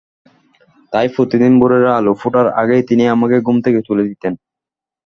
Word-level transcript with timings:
তাই 0.93 1.07
প্রতিদিন 1.15 1.53
ভোরের 1.61 1.85
আলো 1.97 2.13
ফোটার 2.21 2.47
আগেই 2.61 2.83
তিনি 2.89 3.03
আমাকে 3.07 3.37
ঘুম 3.39 3.57
থেকে 3.65 3.79
তুলে 3.87 4.03
দিতেন। 4.09 4.33